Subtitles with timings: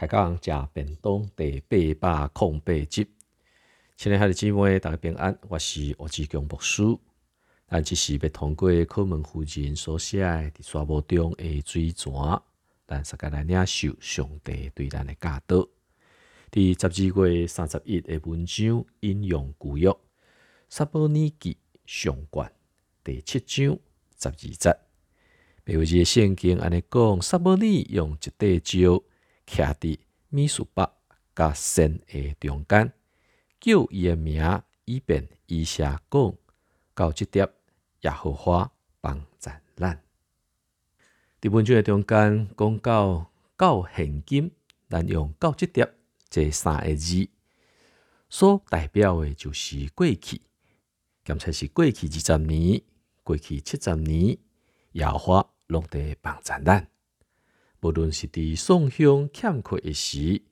[0.00, 3.06] 开讲食便当第八百空八集，
[3.98, 6.82] 亲爱的姊妹，大家平安，我是吴志强牧师。
[7.68, 12.10] 咱只是要通过课门夫人所写伫沙漠中的水泉，
[12.86, 15.68] 咱大家来领受上帝对咱的教导。
[16.50, 19.94] 第十二月三十一的文章引用旧约
[20.70, 22.50] 撒母尼记上卷
[23.04, 23.78] 第七章
[24.18, 24.78] 十二节，
[25.66, 29.02] 譬如这圣经安尼讲，撒母尼用一块石。
[29.50, 29.98] 徛伫
[30.28, 30.90] 米苏巴
[31.34, 32.92] 甲神的中间，
[33.58, 36.34] 叫伊的名，以便伊写讲
[36.94, 37.48] 到即点
[38.02, 38.70] 耶和华
[39.00, 40.00] 帮赞咱。
[41.40, 44.52] 伫文章的中间讲到到现今，
[44.88, 45.92] 咱用到即点
[46.28, 47.28] 这三个字，
[48.28, 50.40] 所代表的就是过去，
[51.24, 52.80] 兼且是过去二十年、
[53.24, 54.38] 过去七十年，
[54.92, 56.86] 耶和华拢伫帮赞咱。
[57.80, 60.42] 无论是伫送香欠缺的时，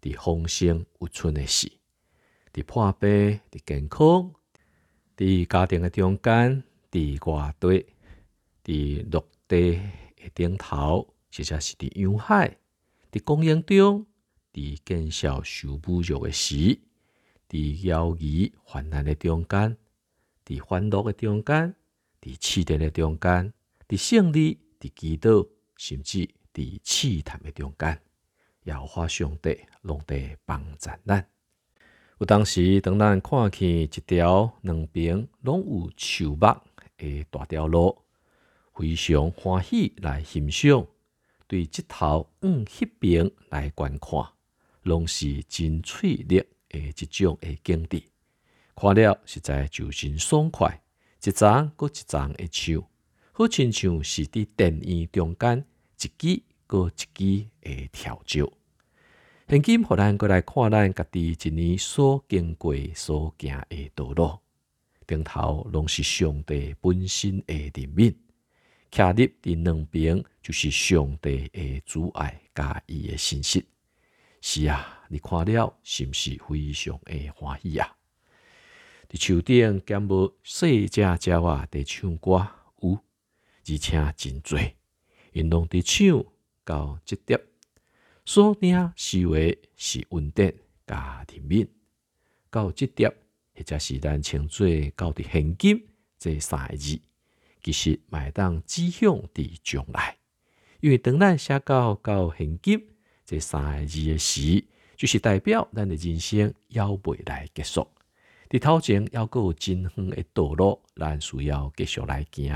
[0.00, 1.70] 伫丰盛有春的时，
[2.52, 4.32] 伫破病、伫健康、
[5.16, 7.86] 伫家庭的中间、伫外地、
[8.64, 9.72] 伫陆地
[10.16, 12.56] 的顶头，或者是伫洋海、
[13.12, 14.06] 伫公园中、
[14.52, 16.80] 伫见笑受侮辱的时，
[17.50, 19.76] 伫妖异患难的中间、
[20.46, 21.74] 伫欢乐的中间、
[22.22, 23.52] 伫试炼的中间、
[23.86, 26.30] 伫胜利、伫祈祷，甚至。
[26.58, 28.00] 伫试探的中间，
[28.64, 30.98] 摇花上帝拢在帮咱。
[32.18, 36.46] 有当时，当咱看去一条两边拢有树木
[36.96, 37.96] 的大条路，
[38.74, 40.84] 非常欢喜来欣赏；
[41.46, 44.20] 对即头往迄边来观看，
[44.82, 48.02] 拢是真翠绿的一种的景致。
[48.74, 50.82] 看了实在就真爽快，
[51.22, 52.84] 一丛搁一丛的树，
[53.30, 55.64] 好亲像是伫电影中间
[56.00, 56.42] 一支。
[56.68, 58.52] 过一支的跳招，
[59.48, 64.38] 现今互咱过来看咱家己一年所经过、所行的道路，
[65.06, 68.14] 顶头拢是上帝本身的人民，
[68.90, 73.64] 徛立伫两边就是上帝的阻碍加伊的信息。
[74.42, 77.96] 是啊，你看了是毋是非常的欢喜啊？
[79.08, 82.46] 伫树顶兼无细只鸟啊，伫唱歌
[82.82, 83.00] 有，
[83.66, 84.58] 而且真多，
[85.32, 86.22] 因拢伫唱。
[86.68, 87.40] 到即点，
[88.26, 90.52] 所领思维是稳定
[90.86, 91.66] 加甜蜜。
[92.50, 93.10] 到即点，
[93.54, 97.00] 或者是咱称做到伫现金这三个字，
[97.62, 100.18] 其实买当指向伫将来。
[100.80, 102.86] 因为当咱写到到现金
[103.24, 104.62] 这三个字的时，
[104.94, 107.88] 就是代表咱的人生要未来结束。
[108.50, 112.52] 伫头前要有真远的道路，咱需要继续来行。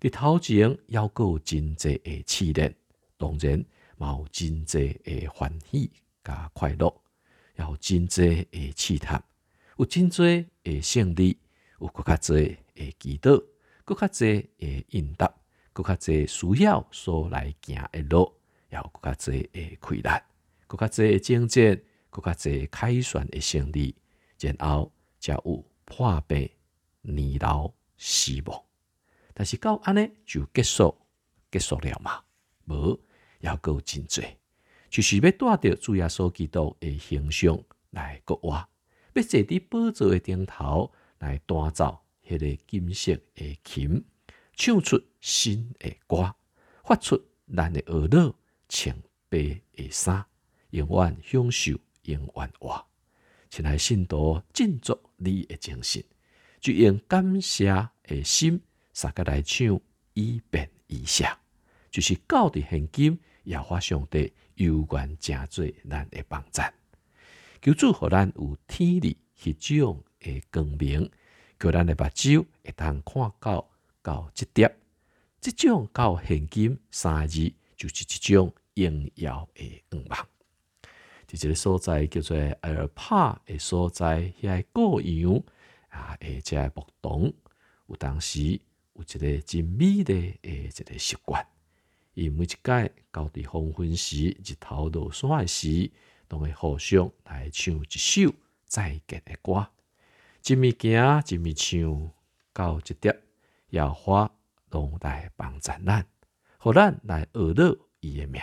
[0.00, 2.74] 伫头前要有真济的试炼。
[3.16, 3.64] 当然
[3.96, 5.90] 嘛，有真济的欢喜
[6.22, 7.02] 加快乐，
[7.56, 9.22] 有真济的试探，
[9.78, 11.38] 有真济的胜利，
[11.80, 13.44] 有更较济的祈祷，
[13.84, 15.32] 更较济的应答，
[15.72, 18.32] 更较济需要所来行的路，
[18.70, 20.22] 有更较济的困难，
[20.66, 23.94] 更较济的征战，更较济凯旋的胜利，
[24.40, 26.50] 然后才有破病、
[27.02, 28.62] 年老、死亡。
[29.32, 30.96] 但是到安尼就结束，
[31.50, 32.22] 结束了嘛？
[32.66, 33.00] 无。
[33.40, 34.22] 要够真济，
[34.88, 38.66] 就是要带着主耶稣基督的形象来国活，
[39.12, 44.02] 要坐伫宝座的顶头来弹奏迄个金色的琴，
[44.54, 46.34] 唱出新的歌，
[46.84, 47.22] 发出
[47.54, 48.34] 咱的耳朵
[48.66, 48.96] 穿
[49.28, 50.24] 白的衫，
[50.70, 51.72] 永远享受，
[52.04, 52.86] 永远活。
[53.50, 56.02] 亲爱信徒，振作你的精神，
[56.62, 57.66] 就用感谢
[58.04, 58.58] 的心，
[58.94, 59.78] 三个来唱，
[60.14, 61.38] 以便以下，
[61.94, 63.16] 就是到的现今。
[63.44, 66.62] 也发上帝有关真做咱的帮助，
[67.60, 71.10] 求主互咱有天理迄种的光明，
[71.60, 73.68] 叫咱的目睭会当看到
[74.00, 74.74] 到即点，
[75.42, 80.26] 即种到现今三字就是一种荣耀的愿望。
[81.28, 85.42] 伫一个所在叫做埃尔帕的所在，遐个样
[85.90, 87.30] 啊，遮且牧童
[87.88, 88.58] 有当时
[88.94, 91.46] 有一个真美丽的一个习惯。
[92.14, 95.90] 伊每一届到伫黄昏时，日头落山时，
[96.28, 98.32] 都会互相来唱一首
[98.64, 99.68] 再见的歌。
[100.46, 102.12] 一面行，一面唱，
[102.52, 103.20] 到一点
[103.70, 104.30] 野花
[104.70, 106.06] 拢来帮助咱，
[106.58, 108.40] 互咱来学乐伊的名，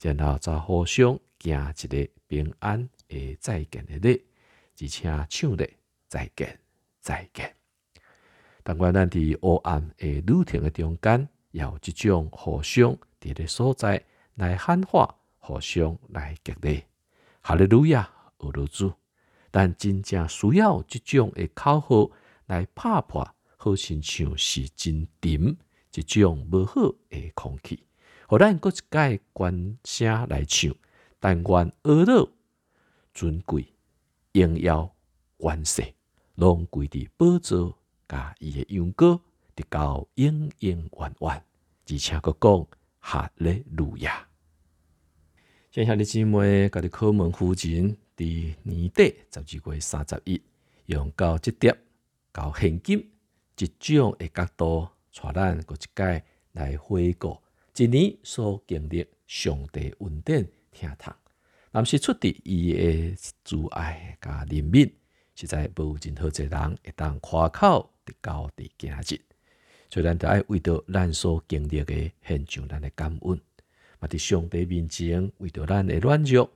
[0.00, 4.24] 然后再互相行一个平安的再见的日，
[4.80, 5.68] 而且唱的
[6.06, 6.60] 再见
[7.00, 7.52] 再见。
[8.62, 11.28] 但愿咱伫黑暗的旅程的中间。
[11.52, 14.04] 有即种互相伫个所在
[14.34, 16.84] 来喊话，互相来激励。
[17.40, 18.92] 哈利路亚，俄罗斯。
[19.50, 22.10] 但真正需要即种诶口号
[22.46, 23.28] 来拍破，
[23.58, 25.56] 好亲像是真沉
[25.90, 27.84] 即种无好诶空气。
[28.26, 30.74] 互咱搁一届关声来唱，
[31.20, 32.30] 但愿俄罗
[33.12, 33.74] 尊贵、
[34.32, 34.90] 荣耀、
[35.36, 35.84] 完世，
[36.36, 37.78] 拢归伫宝座，
[38.08, 39.20] 甲伊诶羊歌，
[39.56, 41.44] 直到永永远远。
[41.88, 44.26] 而且佫讲哈利路亚。
[45.70, 47.96] 接下日姊妹，甲你敲门附近。
[48.14, 50.40] 伫年底十二月三十一，
[50.84, 51.74] 用到即碟
[52.32, 53.10] 交现金
[53.56, 57.40] 一种诶角度，带咱过一届来回顾
[57.74, 61.16] 一年所经历上帝恩典听堂。
[61.72, 64.92] 但是出伫伊诶慈爱甲怜悯，
[65.34, 69.20] 实在无任何一人会当夸口得到伫今日。
[69.92, 73.38] 所以咱得爱为着咱所经历诶现象咱诶感恩，
[74.00, 76.50] 嘛伫上帝面前为着咱诶软弱。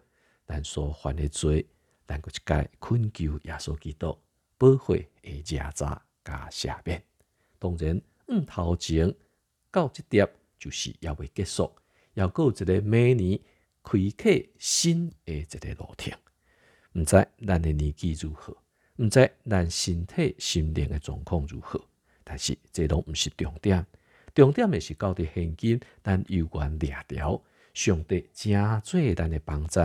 [0.46, 1.66] 咱所犯诶罪，
[2.06, 4.16] 咱个一届恳求耶稣基督
[4.56, 7.02] 保护诶，家查加赦免。
[7.58, 9.14] 当然，嗯，头前
[9.70, 10.26] 到即点
[10.58, 11.70] 就是要未结束，
[12.14, 13.38] 要过一个明年
[13.82, 16.16] 开启新诶一个路程。
[16.94, 18.56] 毋知咱诶年纪如何，
[18.96, 21.78] 毋知咱身体心灵诶状况如何，
[22.28, 23.86] 但是这拢毋是重点。
[24.34, 27.40] 重点诶是到底现今咱有关掠条，
[27.72, 28.52] 上帝真
[28.82, 29.80] 做咱诶帮助。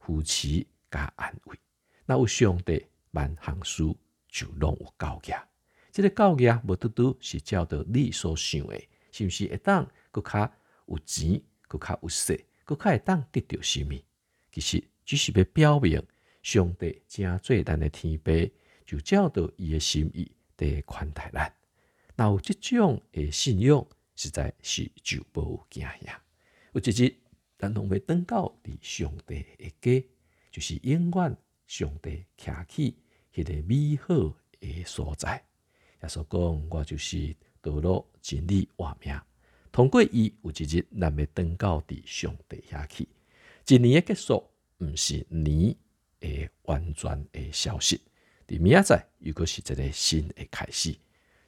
[0.00, 1.58] 扶持加安慰，
[2.06, 3.82] 那有上帝万行事
[4.26, 5.38] 就拢有教业。
[5.92, 8.80] 这个教业无拄拄是照着你所想的，
[9.12, 10.50] 是毋是会当搁较
[10.86, 14.02] 有钱，搁较有势，搁较会当得到什物？
[14.50, 16.02] 其实只是要表明
[16.42, 18.50] 上帝正做咱的天父，
[18.86, 21.52] 就照着伊的心意在款待咱。
[22.18, 23.86] 那有即种的信仰，
[24.16, 26.20] 实在是就无惊吓。
[26.72, 27.14] 有一日。
[27.60, 30.08] 咱拢要登到伫上帝的家，
[30.52, 31.36] 就是永远
[31.66, 32.96] 上帝徛起
[33.34, 35.44] 迄个美好的所在。
[36.00, 39.20] 耶稣讲，我就是道路、真理、活命。
[39.72, 43.08] 通过伊，有一日咱要登到伫上帝遐去。
[43.66, 44.48] 一年的结束，
[44.78, 45.74] 毋是年
[46.20, 48.00] 的完全的消息。
[48.46, 50.96] 伫明仔载又阁是一个新的开始。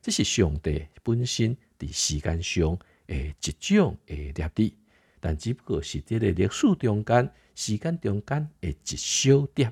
[0.03, 4.77] 这是上帝本身伫时间上诶一种的列理。
[5.23, 9.71] 但只不过是伫个历史中间、时间中间诶一小点，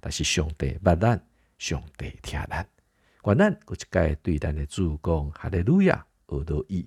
[0.00, 1.24] 但是上帝捌咱，
[1.56, 2.68] 上帝听咱，
[3.24, 6.84] 愿咱搁一届对咱诶主公哈利路亚，学到伊，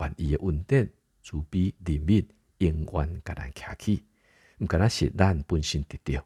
[0.00, 0.90] 愿伊诶恩典、
[1.22, 2.26] 慈悲、怜悯，
[2.58, 4.02] 永远甲咱徛起。
[4.58, 6.24] 毋敢若是咱本身得着，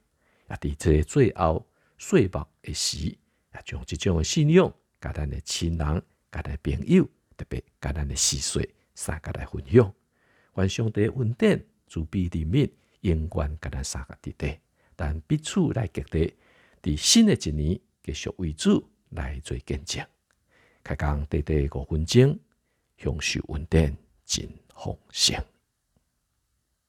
[0.48, 4.72] 也伫这最后岁末诶时，也将即种诶信仰，
[5.05, 6.03] 甲咱的亲人、
[6.33, 7.05] 甲咱诶朋友，
[7.37, 9.95] 特别甲咱的细水，三个来分享。
[10.55, 12.71] 愿上帝恩典、慈悲、怜悯，
[13.03, 14.59] 永远甲咱三个伫地，
[14.97, 16.35] 但彼此来激励，
[16.83, 20.03] 伫新的一年继续为主来做见证。
[20.83, 22.39] 开讲短短五分钟，
[22.97, 25.54] 享受稳定，真丰盛。